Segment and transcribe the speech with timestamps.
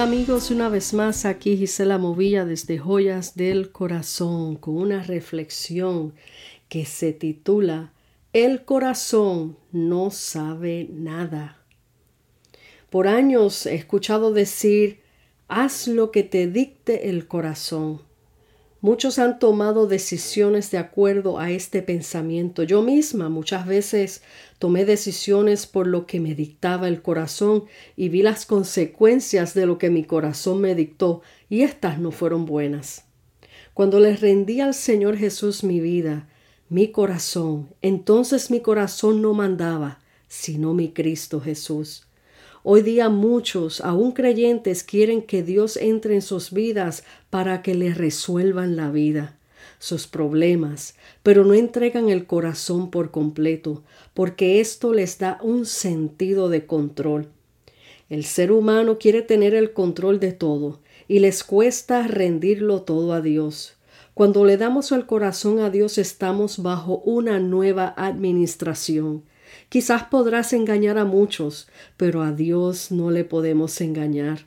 [0.00, 6.14] amigos, una vez más aquí Gisela Movilla desde Joyas del Corazón con una reflexión
[6.70, 7.92] que se titula
[8.32, 11.58] El corazón no sabe nada.
[12.88, 15.00] Por años he escuchado decir
[15.48, 18.00] haz lo que te dicte el corazón.
[18.82, 22.62] Muchos han tomado decisiones de acuerdo a este pensamiento.
[22.62, 24.22] Yo misma muchas veces
[24.58, 29.76] tomé decisiones por lo que me dictaba el corazón y vi las consecuencias de lo
[29.76, 31.20] que mi corazón me dictó
[31.50, 33.04] y éstas no fueron buenas.
[33.74, 36.26] Cuando le rendí al Señor Jesús mi vida,
[36.70, 42.06] mi corazón, entonces mi corazón no mandaba, sino mi Cristo Jesús.
[42.62, 47.96] Hoy día muchos, aún creyentes, quieren que Dios entre en sus vidas para que les
[47.96, 49.38] resuelvan la vida,
[49.78, 56.50] sus problemas, pero no entregan el corazón por completo, porque esto les da un sentido
[56.50, 57.28] de control.
[58.10, 63.22] El ser humano quiere tener el control de todo y les cuesta rendirlo todo a
[63.22, 63.78] Dios.
[64.12, 69.22] Cuando le damos el corazón a Dios estamos bajo una nueva administración
[69.68, 74.46] Quizás podrás engañar a muchos, pero a Dios no le podemos engañar.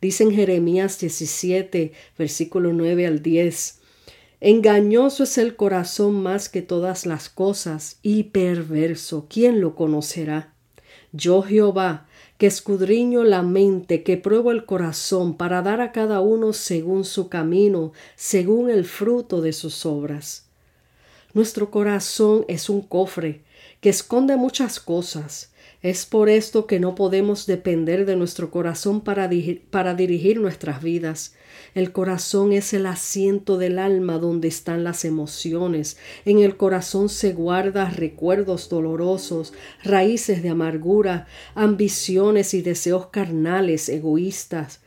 [0.00, 3.80] Dice en Jeremías 17, versículo 9 al 10.
[4.40, 9.26] Engañoso es el corazón más que todas las cosas y perverso.
[9.28, 10.54] ¿Quién lo conocerá?
[11.12, 12.06] Yo Jehová,
[12.38, 17.28] que escudriño la mente, que pruebo el corazón para dar a cada uno según su
[17.28, 20.46] camino, según el fruto de sus obras.
[21.34, 23.42] Nuestro corazón es un cofre
[23.80, 25.50] que esconde muchas cosas.
[25.82, 29.30] Es por esto que no podemos depender de nuestro corazón para,
[29.70, 31.34] para, dirigir nuestras vidas.
[31.74, 35.96] El corazón es el asiento del alma donde están las emociones.
[36.26, 44.82] En el corazón se guardan recuerdos dolorosos, raíces de amargura, ambiciones y deseos carnales, egoístas.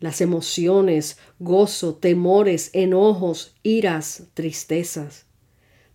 [0.00, 5.26] Las emociones, gozo, temores, enojos, iras, tristezas.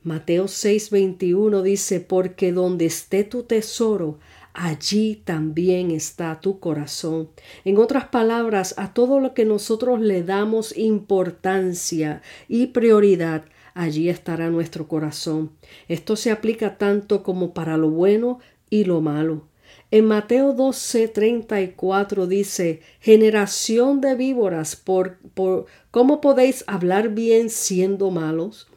[0.03, 4.17] Mateo 6:21 dice, porque donde esté tu tesoro,
[4.53, 7.29] allí también está tu corazón.
[7.65, 13.43] En otras palabras, a todo lo que nosotros le damos importancia y prioridad,
[13.73, 15.51] allí estará nuestro corazón.
[15.89, 18.39] Esto se aplica tanto como para lo bueno
[18.69, 19.49] y lo malo.
[19.91, 28.68] En Mateo 12:34 dice, generación de víboras, por, por, ¿cómo podéis hablar bien siendo malos?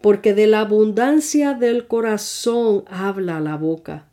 [0.00, 4.06] Porque de la abundancia del corazón habla la boca.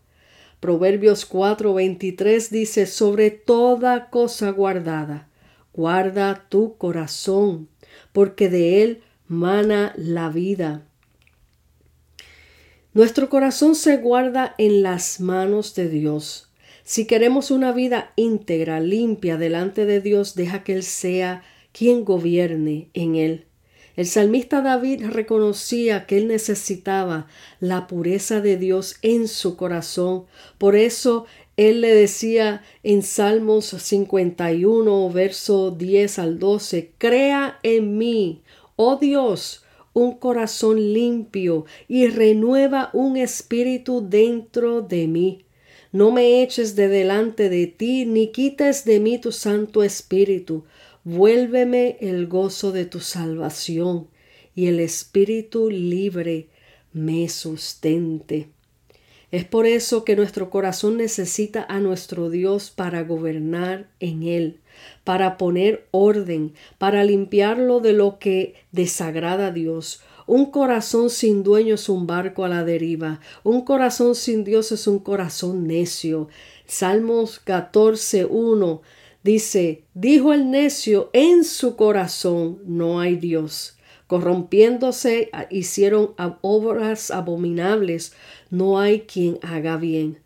[0.60, 5.30] Proverbios 4:23 dice, sobre toda cosa guardada,
[5.74, 7.70] guarda tu corazón,
[8.12, 10.84] porque de él mana la vida.
[12.94, 16.50] Nuestro corazón se guarda en las manos de Dios.
[16.84, 21.44] Si queremos una vida íntegra, limpia delante de Dios, deja que Él sea
[21.74, 23.47] quien gobierne en Él.
[23.98, 27.26] El salmista David reconocía que él necesitaba
[27.60, 30.26] la pureza de Dios en su corazón.
[30.60, 31.26] Por eso
[31.58, 38.44] él le decía en Salmos 51, verso 10 al 12, Crea en mí,
[38.76, 39.64] oh Dios,
[39.94, 45.46] un corazón limpio y renueva un espíritu dentro de mí.
[45.92, 50.66] No me eches de delante de ti, ni quites de mí tu Santo Espíritu.
[51.10, 54.10] Vuélveme el gozo de tu salvación
[54.54, 56.50] y el espíritu libre
[56.92, 58.50] me sustente.
[59.32, 64.60] Es por eso que nuestro corazón necesita a nuestro Dios para gobernar en él,
[65.06, 70.02] para poner orden, para limpiarlo de lo que desagrada a Dios.
[70.26, 73.22] Un corazón sin dueño es un barco a la deriva.
[73.46, 76.28] Un corazón sin Dios es un corazón necio.
[76.66, 78.82] Salmos 14.1
[79.24, 83.78] Dice, dijo el necio, en su corazón no hay Dios.
[84.08, 88.14] Corrompiéndose hicieron obras abominables,
[88.50, 90.20] no hay quien haga bien.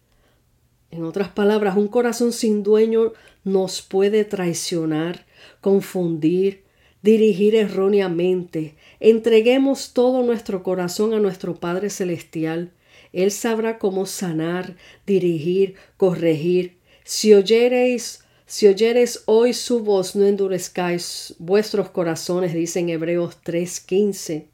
[0.91, 5.25] En otras palabras, un corazón sin dueño nos puede traicionar,
[5.61, 6.63] confundir,
[7.01, 8.75] dirigir erróneamente.
[8.99, 12.71] Entreguemos todo nuestro corazón a nuestro Padre Celestial.
[13.13, 14.75] Él sabrá cómo sanar,
[15.07, 16.77] dirigir, corregir.
[17.03, 24.47] Si oyereis si oyeres hoy su voz, no endurezcáis vuestros corazones, dice en Hebreos 3:15.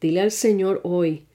[0.00, 1.26] Dile al Señor hoy,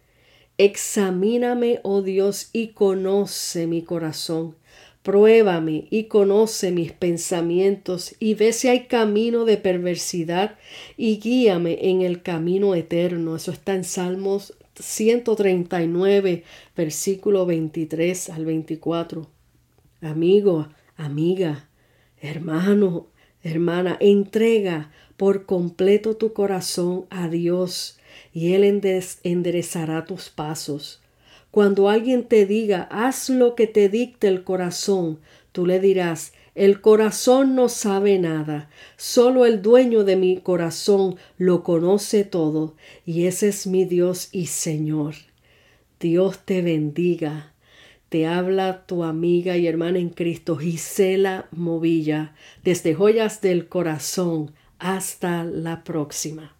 [0.58, 4.56] examíname, oh Dios, y conoce mi corazón.
[5.04, 10.58] Pruébame y conoce mis pensamientos y ve si hay camino de perversidad
[10.98, 13.36] y guíame en el camino eterno.
[13.36, 16.44] Eso está en Salmos 139,
[16.76, 19.30] versículo 23 al 24.
[20.02, 21.69] Amigo, amiga,
[22.22, 23.08] Hermano,
[23.44, 28.00] Hermana, entrega por completo tu corazón a Dios
[28.34, 28.64] y Él
[29.24, 31.02] enderezará tus pasos.
[31.52, 35.20] Cuando alguien te diga, haz lo que te dicte el corazón,
[35.52, 41.64] tú le dirás, el corazón no sabe nada, solo el dueño de mi corazón lo
[41.64, 42.76] conoce todo,
[43.06, 45.16] y ese es mi Dios y Señor.
[46.00, 47.54] Dios te bendiga.
[48.10, 52.34] Te habla tu amiga y hermana en Cristo, Gisela Movilla,
[52.64, 54.52] desde Joyas del Corazón.
[54.80, 56.59] Hasta la próxima.